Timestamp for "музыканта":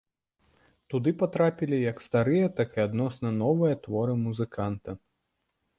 4.25-5.01